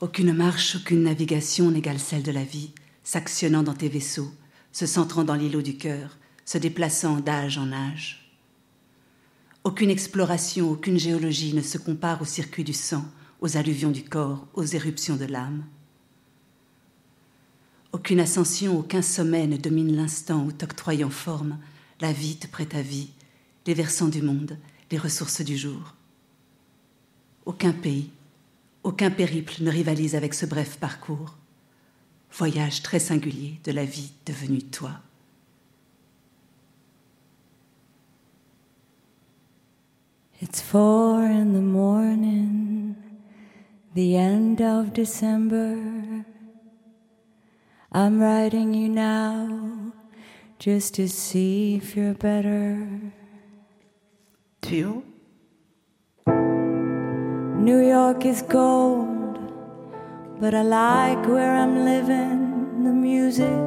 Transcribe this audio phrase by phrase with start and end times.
[0.00, 2.70] Aucune marche, aucune navigation n'égale celle de la vie,
[3.04, 4.32] s'actionnant dans tes vaisseaux,
[4.72, 8.32] se centrant dans l'îlot du cœur, se déplaçant d'âge en âge.
[9.62, 13.04] Aucune exploration, aucune géologie ne se compare au circuit du sang,
[13.42, 15.66] aux alluvions du corps, aux éruptions de l'âme.
[17.92, 21.58] Aucune ascension, aucun sommet ne domine l'instant où t'octroyant forme,
[22.00, 23.10] la vie te prête à vie,
[23.66, 24.56] les versants du monde,
[24.90, 25.94] les ressources du jour.
[27.44, 28.08] Aucun pays,
[28.82, 31.36] aucun périple ne rivalise avec ce bref parcours,
[32.32, 34.92] voyage très singulier de la vie devenue toi.
[40.42, 42.94] It's four in the morning,
[43.94, 45.76] the end of December.
[47.92, 49.92] I'm writing you now
[50.58, 52.88] just to see if you're better.
[54.62, 55.02] Tu
[57.70, 59.38] New York is cold,
[60.40, 62.82] but I like where I'm living.
[62.82, 63.60] The music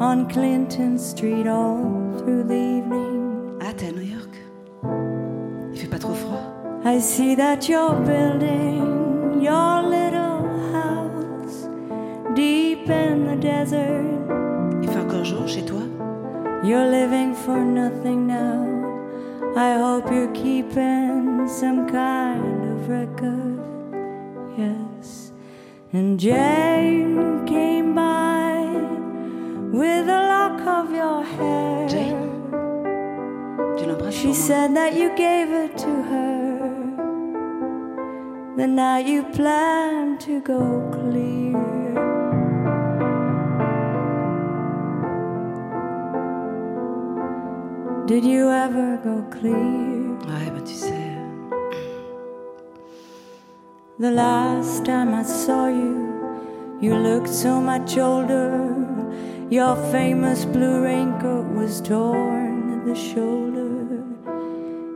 [0.00, 3.56] on Clinton Street all through the evening.
[3.62, 4.34] Ah, t'es à New York
[5.72, 6.42] Il fait pas trop froid
[6.84, 10.42] I see that you're building your little
[10.74, 11.68] house
[12.34, 14.02] deep in the desert.
[14.82, 15.82] Il fait encore jour chez toi
[16.64, 18.66] You're living for nothing now.
[19.56, 23.60] I hope you're keeping some kind of record.
[24.58, 25.32] Yes.
[25.92, 28.66] And Jane came by
[29.72, 31.88] with a lock of your hair.
[31.88, 32.22] Jane
[34.10, 36.60] She said that you gave it to her
[38.56, 40.60] the night you planned to go
[40.92, 41.52] clear.
[48.06, 50.16] Did you ever go clear?
[50.28, 51.03] Ouais, bah tu sais.
[53.96, 58.74] The last time I saw you, you looked so much older.
[59.50, 64.02] Your famous blue raincoat was torn at the shoulder.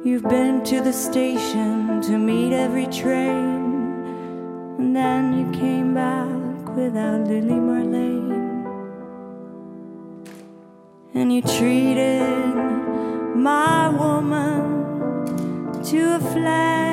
[0.05, 4.03] You've been to the station to meet every train,
[4.79, 8.67] and then you came back without Lily Marlene.
[11.15, 12.57] And you treated
[13.37, 16.88] my woman to a flake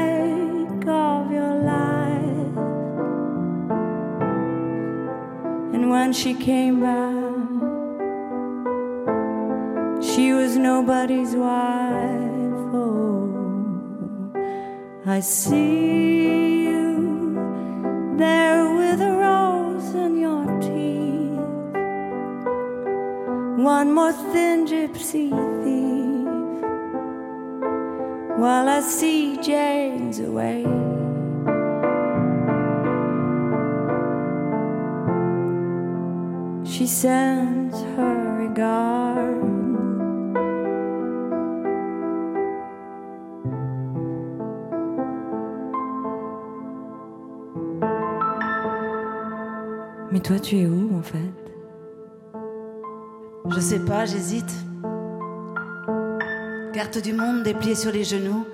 [6.06, 7.34] when she came back,
[10.04, 12.60] she was nobody's wife.
[12.80, 14.32] Oh,
[15.08, 21.40] I see you there with a rose in your teeth.
[23.66, 25.32] One more thin gypsy
[25.64, 26.28] thief
[28.38, 30.85] while I see Jane's away.
[36.78, 39.16] She sends her regard.
[50.12, 51.18] Mais toi, tu es où en fait?
[53.52, 54.54] Je sais pas, j'hésite.
[56.74, 58.46] Carte du monde dépliée sur les genoux.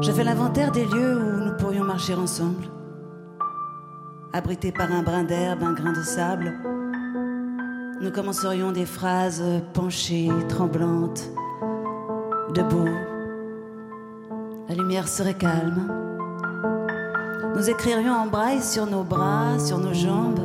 [0.00, 2.64] Je fais l'inventaire des lieux où nous pourrions marcher ensemble.
[4.32, 6.54] Abrités par un brin d'herbe, un grain de sable,
[8.02, 9.44] nous commencerions des phrases
[9.74, 11.30] penchées, tremblantes,
[12.52, 12.88] debout.
[14.68, 15.88] La lumière serait calme.
[17.54, 20.40] Nous écririons en braille sur nos bras, sur nos jambes.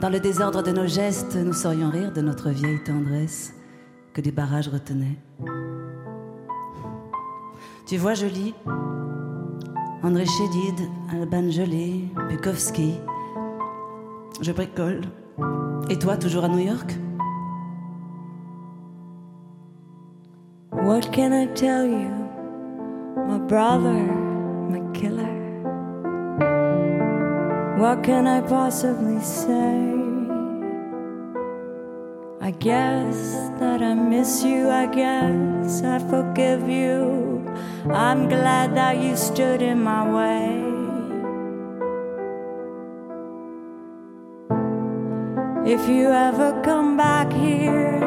[0.00, 3.52] Dans le désordre de nos gestes, nous saurions rire de notre vieille tendresse
[4.14, 5.18] que des barrages retenaient.
[7.86, 8.54] Tu vois, je lis
[10.02, 12.94] André Chédid, Alban Gelé, Bukowski.
[14.40, 15.02] Je bricole.
[15.88, 16.96] Et toi, toujours à New York
[20.72, 22.10] What can I tell you?
[23.28, 23.92] My brother,
[24.70, 25.36] my killer.
[27.78, 29.96] What can I possibly say?
[32.40, 37.44] I guess that I miss you, I guess I forgive you.
[37.92, 40.65] I'm glad that you stood in my way.
[45.68, 47.98] If you ever come back here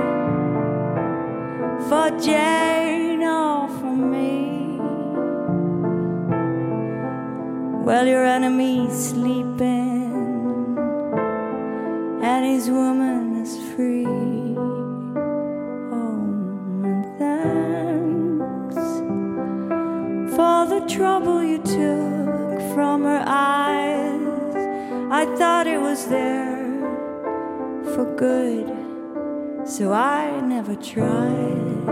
[1.90, 4.78] for Jane or for me,
[7.84, 10.78] well, your enemy's sleeping
[12.24, 14.08] and his woman is free.
[15.98, 16.24] Oh,
[16.88, 18.80] and thanks
[20.34, 24.56] for the trouble you took from her eyes.
[25.12, 26.49] I thought it was there
[28.00, 28.68] for good,
[29.68, 31.86] so I never tried.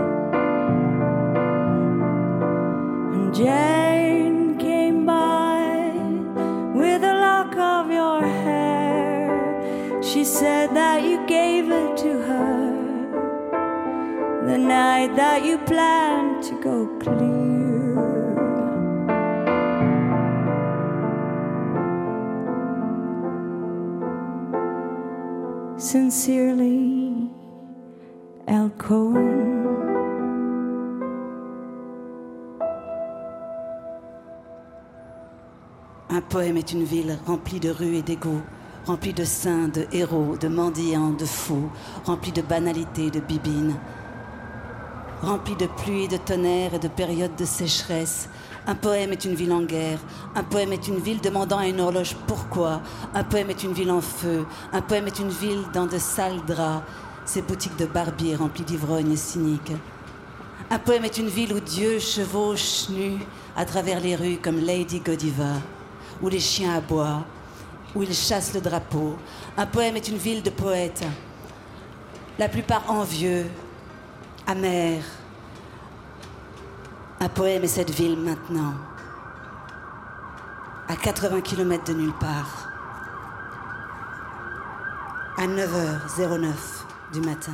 [3.14, 5.92] And Jane came by
[6.74, 10.02] with a lock of your hair.
[10.02, 12.58] She said that you gave it to her
[14.46, 16.57] the night that you planned to
[25.90, 27.30] Sincerely.
[28.46, 28.68] Un
[36.28, 38.42] poème est une ville remplie de rues et d'égouts,
[38.84, 41.70] remplie de saints, de héros, de mendiants, de fous,
[42.04, 43.74] remplie de banalités, de bibines,
[45.22, 48.28] remplie de pluie, de tonnerre et de périodes de sécheresse.
[48.66, 49.98] Un poème est une ville en guerre,
[50.34, 52.82] un poème est une ville demandant à une horloge pourquoi,
[53.14, 56.44] un poème est une ville en feu, un poème est une ville dans de sales
[56.46, 56.84] draps,
[57.24, 59.72] ces boutiques de barbiers remplies d'ivrognes cyniques.
[60.70, 63.18] Un poème est une ville où Dieu chevauche nu
[63.56, 65.54] à travers les rues comme Lady Godiva,
[66.20, 67.24] où les chiens aboient,
[67.94, 69.16] où il chasse le drapeau.
[69.56, 71.04] Un poème est une ville de poètes,
[72.38, 73.46] la plupart envieux,
[74.48, 75.04] amers.
[77.20, 78.74] Un poème est cette ville maintenant,
[80.88, 82.70] à 80 km de nulle part,
[85.36, 86.54] à 9h09
[87.12, 87.52] du matin.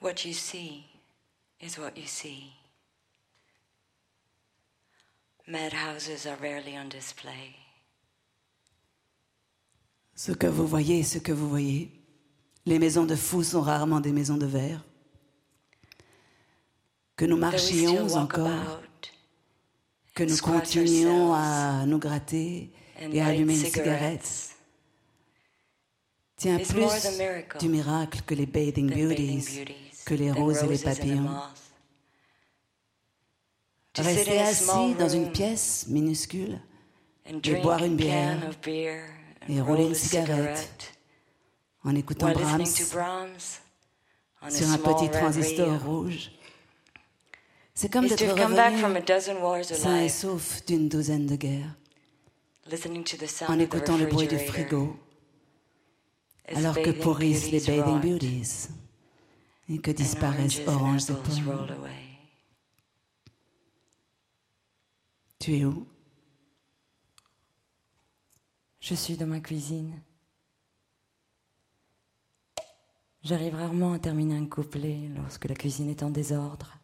[0.00, 0.84] What you see
[1.60, 2.52] is what you see.
[5.46, 7.63] Madhouses are rarely on display.
[10.16, 11.90] Ce que vous voyez ce que vous voyez.
[12.66, 14.84] Les maisons de fous sont rarement des maisons de verre.
[17.16, 18.82] Que nous marchions encore,
[20.14, 24.50] que nous continuions à nous gratter et à allumer une cigarette cigarettes
[26.36, 29.64] tient plus du miracle que les bathing beauties,
[30.04, 31.30] que les roses et les papillons.
[33.96, 36.58] Rester assis dans une pièce minuscule
[37.26, 38.50] et boire une bière
[39.48, 40.94] et rouler une cigarette
[41.84, 42.98] en écoutant Brahms sur
[44.68, 46.30] un petit transistor rouge.
[47.74, 51.74] C'est comme d'être revenu sain et sauf d'une douzaine de guerres
[52.66, 54.96] listening to the en écoutant le bruit du frigo
[56.48, 58.68] alors que pourrissent les bathing beauties
[59.68, 61.66] et que disparaissent oranges et pommes.
[65.38, 65.86] Tu es où?
[68.84, 69.98] Je suis dans ma cuisine.
[73.22, 76.76] J'arrive rarement à terminer un couplet lorsque la cuisine est en désordre.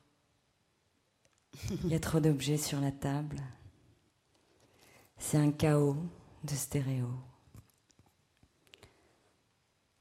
[1.71, 3.37] Il y a trop d'objets sur la table.
[5.19, 5.99] C'est un chaos
[6.43, 7.07] de stéréo.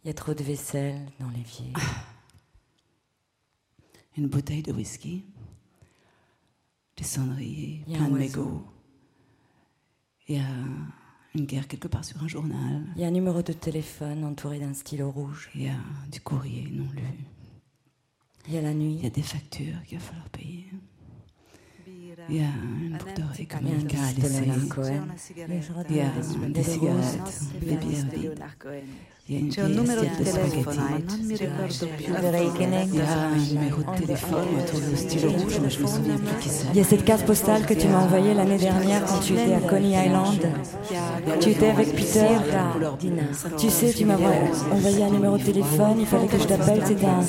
[0.02, 1.74] Il y a trop de vaisselle dans l'évier.
[4.16, 5.26] Une bouteille de whisky,
[6.96, 8.64] des cendriers, plein de mégots.
[10.30, 10.48] Il y a
[11.36, 12.84] une guerre quelque part sur un journal.
[12.96, 15.50] Il y a un numéro de téléphone entouré d'un stylo rouge.
[15.56, 15.76] Il y a
[16.12, 17.04] du courrier non lu.
[18.48, 19.06] Il y a la Il y nuit.
[19.06, 20.66] a des factures qu'il va falloir payer.
[22.30, 24.42] Il y a une un laisser.
[24.46, 25.04] Leonard Cohen.
[25.90, 26.06] Il y a
[26.50, 28.40] des cigarettes, des bières vides.
[29.32, 31.06] Il y a une C'è un vieille numero di assiette de telefono, spaghetti.
[31.06, 32.06] non mi ricordo più.
[32.08, 36.16] Il y a un numéro de téléphone autour du stylo rouge, mais je me souviens
[36.18, 36.66] plus qui c'est.
[36.72, 39.54] Il y a cette carte postale que tu m'as envoyée l'année dernière quand tu étais
[39.54, 40.40] à Coney Island.
[41.42, 42.28] Tu étais avec Peter.
[43.58, 44.18] Tu sais, tu m'as
[44.72, 47.22] envoyé un numéro de téléphone, il fallait que je t'appelle, c'était un-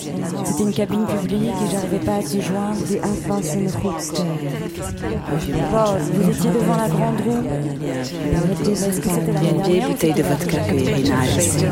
[0.47, 2.79] c'était une cabine publique et j'arrivais pas à te joindre.
[4.91, 7.43] Vous étiez devant la grande roue.
[7.45, 11.67] Il y a une vieille bouteille de vodka que Irina a laissée.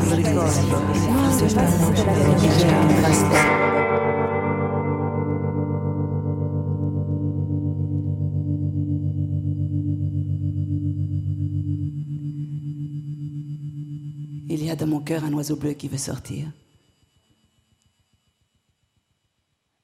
[14.51, 16.47] Il y a dans mon cœur un oiseau bleu qui veut sortir.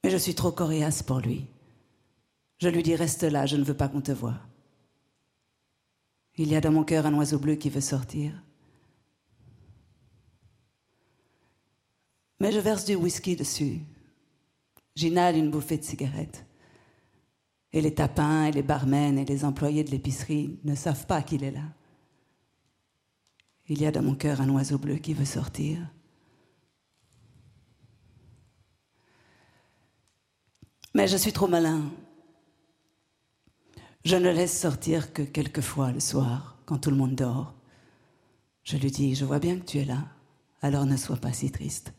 [0.03, 1.45] Mais je suis trop coriace pour lui.
[2.57, 4.39] Je lui dis reste là, je ne veux pas qu'on te voie.
[6.37, 8.33] Il y a dans mon cœur un oiseau bleu qui veut sortir.
[12.39, 13.81] Mais je verse du whisky dessus.
[14.95, 16.45] J'inhale une bouffée de cigarette.
[17.71, 21.43] Et les tapins et les barmen et les employés de l'épicerie ne savent pas qu'il
[21.43, 21.63] est là.
[23.67, 25.79] Il y a dans mon cœur un oiseau bleu qui veut sortir.
[30.93, 31.91] Mais je suis trop malin.
[34.05, 37.55] Je ne laisse sortir que quelquefois le soir, quand tout le monde dort.
[38.63, 40.07] Je lui dis, je vois bien que tu es là,
[40.61, 41.91] alors ne sois pas si triste.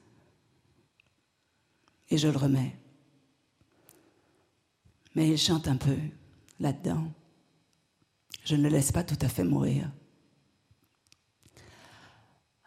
[2.08, 2.76] Et je le remets.
[5.16, 5.96] Mais il chante un peu
[6.60, 7.12] là-dedans.
[8.44, 9.90] Je ne le laisse pas tout à fait mourir.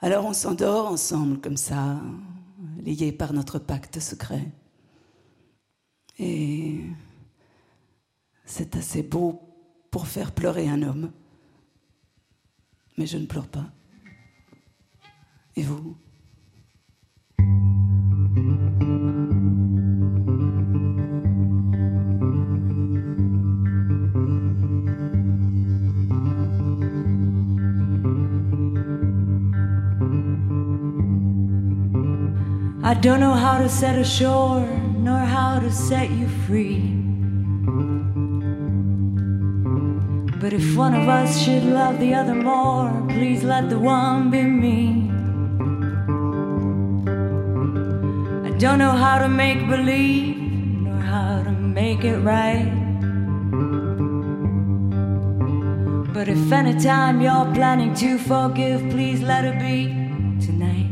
[0.02, 2.02] Alors on s'endort ensemble comme ça,
[2.84, 4.52] liés par notre pacte secret.
[6.18, 6.84] Et
[8.50, 9.40] c'est assez beau
[9.92, 11.12] pour faire pleurer un homme.
[12.98, 13.68] Mais je ne pleure pas.
[15.56, 15.96] Et vous?
[32.82, 34.66] I don't know how to set ashore,
[34.98, 36.99] nor how to set you free.
[40.40, 44.44] But if one of us should love the other more, please let the one be
[44.44, 45.12] me.
[48.48, 52.72] I don't know how to make believe, nor how to make it right.
[56.14, 59.90] But if any time you're planning to forgive, please let it be
[60.46, 60.90] tonight.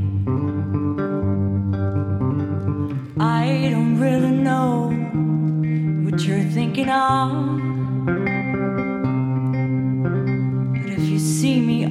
[3.18, 4.90] I don't really know
[6.04, 7.67] what you're thinking of.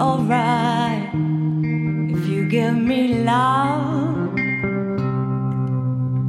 [0.00, 4.38] Alright, if you give me love,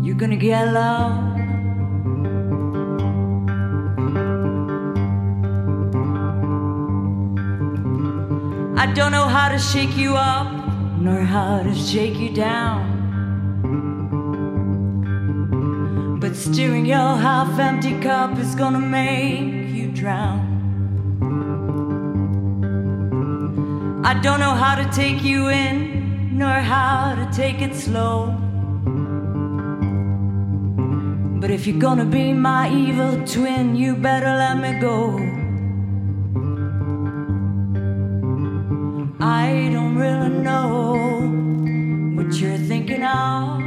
[0.02, 1.36] you're gonna get love.
[8.78, 10.48] I don't know how to shake you up,
[11.00, 12.96] nor how to shake you down.
[16.22, 20.47] But steering your half empty cup is gonna make you drown.
[24.08, 28.34] I don't know how to take you in, nor how to take it slow.
[31.42, 35.18] But if you're gonna be my evil twin, you better let me go.
[39.20, 40.96] I don't really know
[42.16, 43.60] what you're thinking of.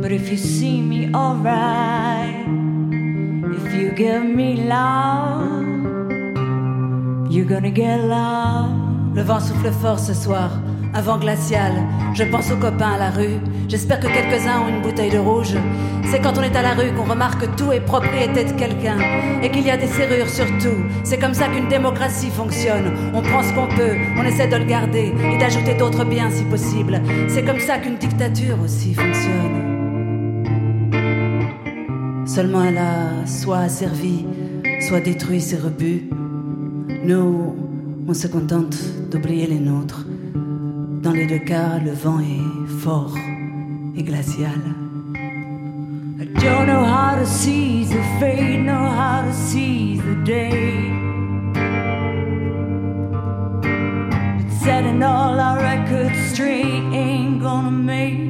[0.00, 2.46] But if you see me alright,
[3.54, 5.69] if you give me love,
[7.30, 8.00] you're gonna get.
[9.14, 10.50] Le vent souffle fort ce soir,
[10.94, 11.72] un vent glacial.
[12.14, 13.38] Je pense aux copains à la rue.
[13.68, 15.54] J'espère que quelques-uns ont une bouteille de rouge.
[16.06, 18.98] C'est quand on est à la rue qu'on remarque que tout est propriété de quelqu'un
[19.42, 20.82] et qu'il y a des serrures sur tout.
[21.04, 22.92] C'est comme ça qu'une démocratie fonctionne.
[23.14, 26.44] On prend ce qu'on peut, on essaie de le garder et d'ajouter d'autres biens si
[26.44, 27.00] possible.
[27.28, 29.70] C'est comme ça qu'une dictature aussi fonctionne.
[32.26, 34.26] Seulement elle a soit asservi,
[34.80, 36.08] soit détruit ses rebuts.
[37.10, 37.56] Nous,
[38.06, 38.76] on se contente
[39.10, 40.06] d'oublier les nôtres.
[41.02, 43.16] Dans les deux cas, le vent est fort
[43.96, 44.60] et glacial.
[46.20, 50.92] I don't know how to seize the fate, know how to seize the day.
[54.36, 58.29] But setting all our records straight ain't gonna make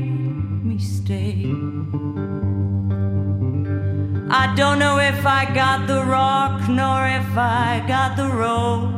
[4.61, 8.89] don't know if I got the rock, nor if I got the roll.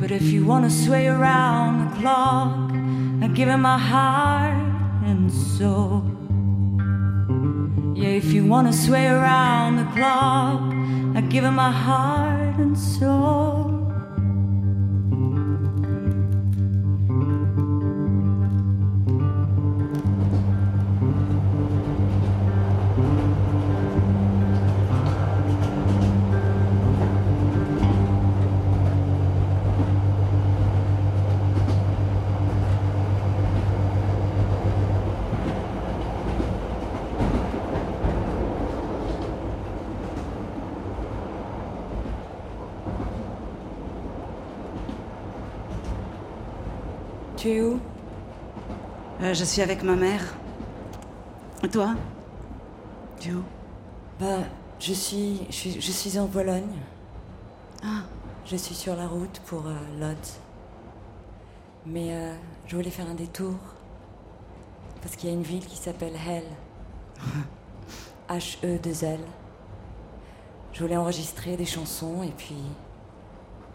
[0.00, 2.70] But if you wanna sway around the clock,
[3.24, 4.54] I give it my heart
[5.04, 6.04] and soul.
[7.96, 10.62] Yeah, if you wanna sway around the clock,
[11.16, 13.67] I give it my heart and soul.
[47.48, 47.80] Tu es où?
[49.22, 50.22] Euh, je suis avec ma mère.
[51.64, 51.94] Et toi?
[53.18, 53.42] Tu es où?
[54.20, 54.40] Bah,
[54.78, 56.76] je suis, je suis, je suis en Pologne.
[57.82, 58.02] Ah,
[58.44, 60.40] Je suis sur la route pour euh, Lodz.
[61.86, 62.34] Mais euh,
[62.66, 63.54] je voulais faire un détour.
[65.00, 66.44] Parce qu'il y a une ville qui s'appelle Hell.
[68.28, 69.20] H-E-2-L.
[70.74, 72.60] Je voulais enregistrer des chansons et puis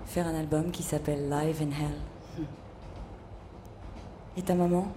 [0.06, 2.12] faire un album qui s'appelle Live in Hell.
[4.38, 4.92] Et ta maman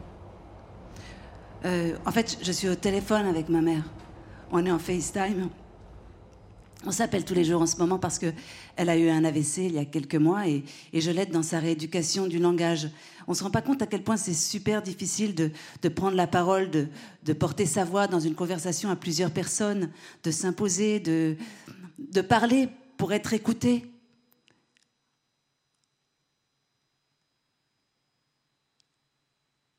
[1.65, 3.83] Euh, en fait, je suis au téléphone avec ma mère.
[4.53, 5.49] On est en FaceTime.
[6.85, 8.27] On s'appelle tous les jours en ce moment parce que
[8.77, 10.63] elle a eu un AVC il y a quelques mois et,
[10.93, 12.89] je l'aide dans sa rééducation du langage.
[13.27, 16.71] On se rend pas compte à quel point c'est super difficile de, prendre la parole,
[16.71, 16.87] de,
[17.25, 19.91] de, porter sa voix dans une conversation à plusieurs personnes,
[20.23, 21.37] de s'imposer, de,
[21.99, 23.85] de parler pour être écouté.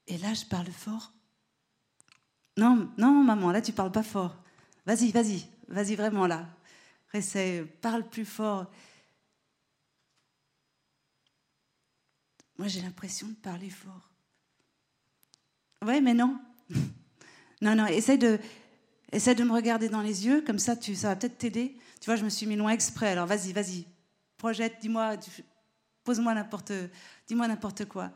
[0.07, 1.13] Et là, je parle fort.
[2.57, 4.35] Non, non, maman, là, tu parles pas fort.
[4.85, 6.47] Vas-y, vas-y, vas-y vraiment là.
[7.13, 8.67] Essaye, parle plus fort.
[12.57, 14.09] Moi, j'ai l'impression de parler fort.
[15.85, 16.39] Ouais, mais non.
[17.61, 18.39] non, non, essaye de,
[19.11, 21.77] essaie de me regarder dans les yeux, comme ça, tu, ça va peut-être t'aider.
[21.99, 23.85] Tu vois, je me suis mis loin exprès, alors vas-y, vas-y.
[24.37, 25.15] Projette, dis-moi,
[26.03, 26.71] pose-moi n'importe,
[27.27, 28.11] dis-moi n'importe quoi.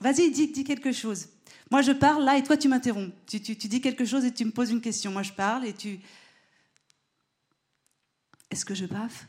[0.00, 1.28] Vas-y, dis, quelque chose.
[1.70, 3.12] Moi, je parle là et toi, tu m'interromps.
[3.26, 5.10] Tu, tu, dis quelque chose et tu me poses une question.
[5.10, 6.00] Moi, je parle et tu.
[8.50, 9.26] Est-ce que je baffe?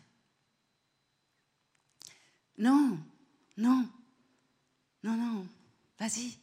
[2.58, 3.00] Non,
[3.58, 3.88] non,
[5.03, 5.48] non, non.
[6.00, 6.38] Vas-y.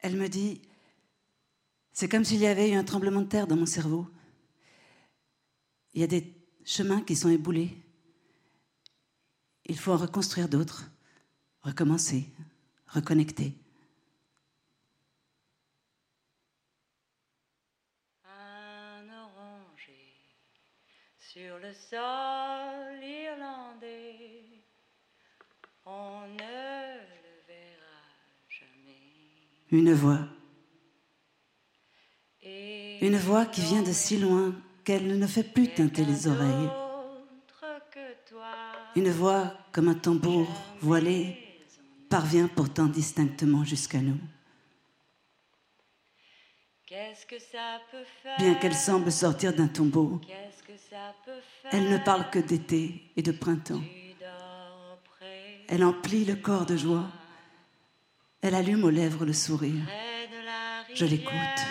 [0.00, 0.60] Elle me dit,
[1.92, 4.06] c'est comme s'il y avait eu un tremblement de terre dans mon cerveau.
[5.94, 7.70] Il y a des chemins qui sont éboulés.
[9.64, 10.90] Il faut en reconstruire d'autres
[11.64, 12.28] recommencer,
[12.86, 13.54] reconnecter.
[18.24, 20.14] Un oranger
[21.18, 24.62] sur le sol irlandais,
[25.86, 28.02] on ne le verra
[28.48, 29.00] jamais.
[29.70, 30.20] Une voix.
[32.42, 36.70] Une voix qui vient de si loin qu'elle ne fait plus teinter les oreilles.
[38.96, 40.46] Une voix comme un tambour
[40.80, 41.43] voilé
[42.14, 44.20] parvient pourtant distinctement jusqu'à nous.
[48.38, 50.20] Bien qu'elle semble sortir d'un tombeau,
[51.72, 53.82] elle ne parle que d'été et de printemps.
[55.68, 57.08] Elle emplit le corps de joie.
[58.42, 59.84] Elle allume aux lèvres le sourire.
[60.94, 61.62] Je l'écoute.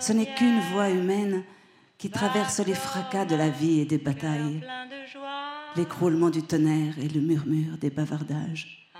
[0.00, 1.44] Ce n'est qu'une voix humaine
[1.96, 4.60] qui traverse les fracas de la vie et des batailles
[5.76, 8.90] l'écroulement du tonnerre et le murmure des bavardages.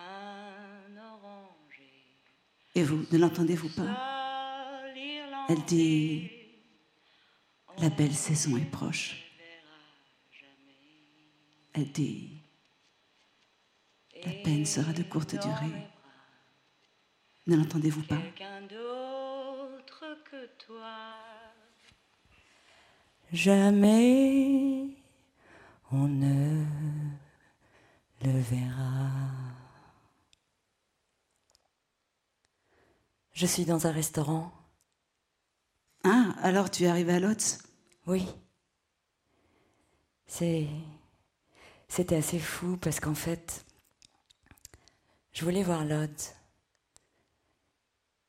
[2.75, 4.93] Et vous, ne l'entendez-vous pas?
[5.49, 6.31] Elle dit,
[7.79, 9.25] la belle saison est proche.
[11.73, 12.43] Elle dit,
[14.25, 15.87] la peine sera de courte durée.
[17.47, 18.21] Ne l'entendez-vous pas?
[23.33, 24.96] Jamais
[25.93, 26.65] on ne
[28.23, 29.11] le verra.
[33.33, 34.51] Je suis dans un restaurant.
[36.05, 37.59] Ah, alors tu es arrivé à Lotz?
[38.07, 38.27] Oui.
[40.27, 40.69] C'est.
[41.89, 43.65] C'était assez fou parce qu'en fait,
[45.33, 46.33] je voulais voir Lodz.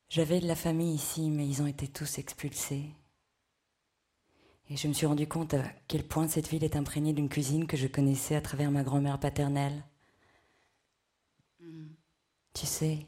[0.09, 2.96] J'avais de la famille ici, mais ils ont été tous expulsés.
[4.69, 7.67] Et je me suis rendu compte à quel point cette ville est imprégnée d'une cuisine
[7.67, 9.83] que je connaissais à travers ma grand-mère paternelle.
[11.61, 11.87] Mm.
[12.53, 13.05] Tu sais,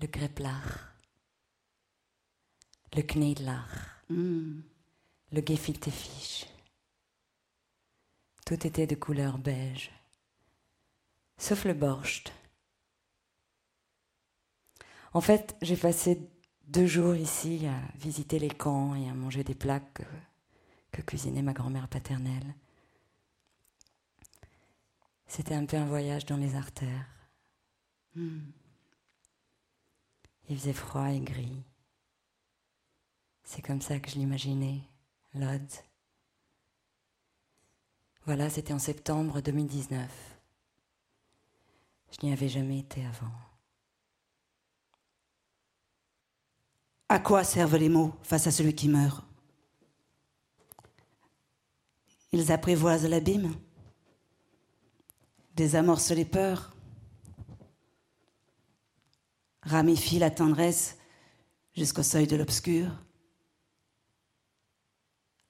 [0.00, 0.94] le greplar,
[2.94, 3.68] le kneedlar,
[4.08, 4.60] mm.
[5.32, 6.46] le gefilte fish.
[8.44, 9.90] Tout était de couleur beige,
[11.38, 12.32] sauf le borscht.
[15.12, 16.28] En fait, j'ai passé
[16.66, 19.80] deux jours ici à visiter les camps et à manger des plats
[20.94, 22.54] que cuisinait ma grand-mère paternelle.
[25.26, 27.08] C'était un peu un voyage dans les artères.
[28.14, 28.42] Hmm.
[30.48, 31.64] Il faisait froid et gris.
[33.42, 34.82] C'est comme ça que je l'imaginais,
[35.34, 35.82] Lodz.
[38.24, 40.08] Voilà, c'était en septembre 2019.
[42.12, 43.32] Je n'y avais jamais été avant.
[47.08, 49.24] À quoi servent les mots face à celui qui meurt?
[52.34, 53.54] Ils apprivoisent l'abîme,
[55.54, 56.74] désamorcent les peurs,
[59.62, 60.98] ramifient la tendresse
[61.76, 62.90] jusqu'au seuil de l'obscur.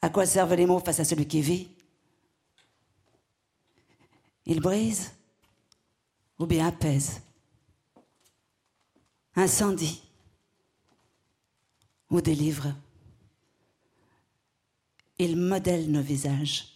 [0.03, 1.71] À quoi servent les mots face à celui qui vit?
[4.45, 5.11] Ils brisent
[6.39, 7.23] ou bien apaisent,
[9.37, 10.03] incendie
[12.11, 12.75] ou délivrent?
[15.17, 16.74] Ils modèlent nos visages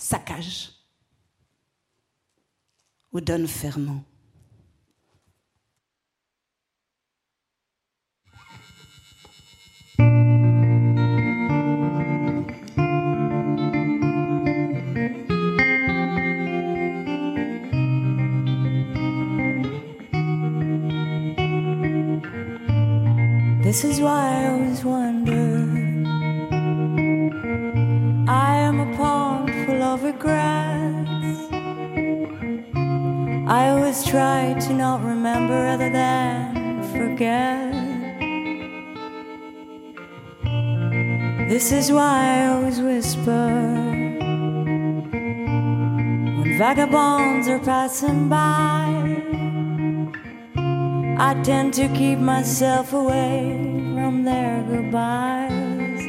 [0.00, 0.72] saccage
[3.12, 4.02] ou donne ferment.
[23.62, 25.79] This is why I always wonder.
[34.10, 37.70] Try to not remember rather than forget.
[41.48, 43.46] This is why I always whisper
[46.38, 48.88] when vagabonds are passing by.
[51.16, 53.54] I tend to keep myself away
[53.94, 56.02] from their goodbyes.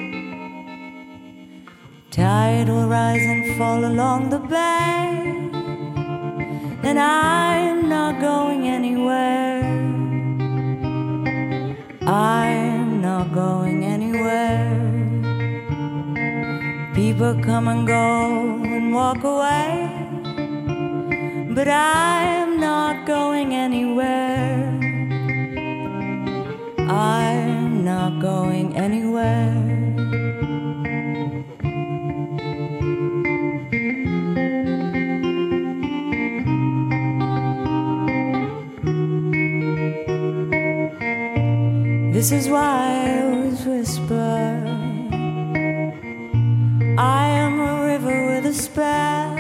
[2.10, 5.22] Tide will rise and fall along the bay,
[6.84, 7.40] and going
[9.12, 9.62] anywhere.
[12.08, 14.80] I'm not going anywhere.
[16.93, 19.89] People come and go and walk away,
[21.54, 24.80] but I'm not going anywhere.
[26.89, 29.81] I'm not going anywhere.
[42.22, 44.64] This is why I always whisper.
[47.00, 49.34] I am a river with a spell.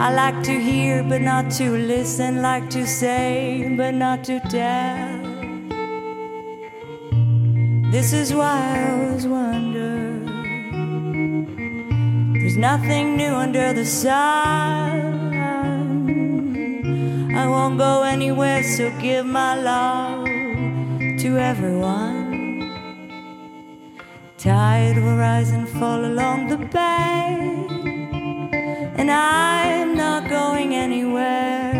[0.00, 5.22] I like to hear but not to listen, like to say but not to tell.
[7.92, 10.18] This is why I always wonder.
[12.40, 15.36] There's nothing new under the sun.
[17.32, 20.21] I won't go anywhere, so give my love
[21.22, 22.58] to everyone.
[24.38, 27.38] Tide will rise and fall along the bay,
[28.98, 31.70] and I'm not going anywhere.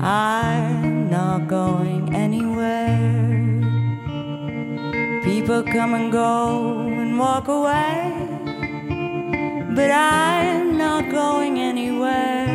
[0.00, 2.98] I'm not going anywhere.
[5.22, 8.10] People come and go and walk away,
[9.76, 12.50] but I'm not going anywhere.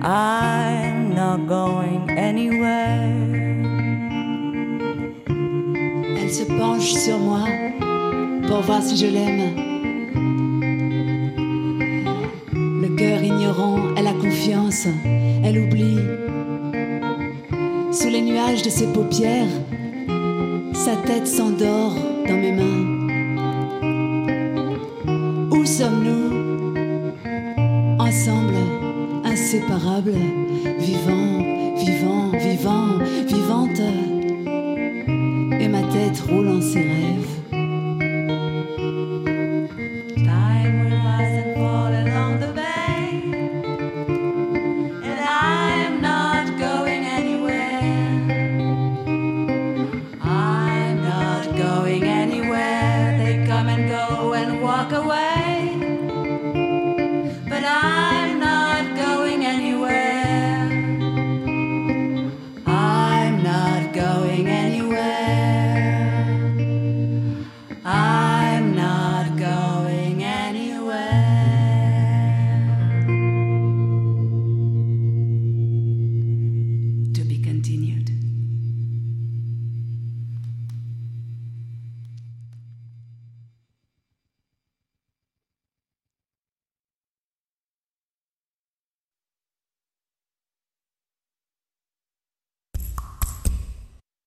[0.00, 1.91] I'm not going
[6.58, 7.44] penche sur moi
[8.46, 9.54] pour voir si je l'aime.
[12.54, 14.86] Le cœur ignorant, elle a confiance,
[15.44, 15.98] elle oublie.
[17.92, 19.54] Sous les nuages de ses paupières,
[20.72, 21.94] sa tête s'endort
[22.26, 22.88] dans mes mains.
[25.50, 26.32] Où sommes-nous
[27.98, 28.56] Ensemble,
[29.24, 30.18] inséparables,
[30.78, 31.38] vivants,
[31.76, 34.11] vivants, vivants, vivantes?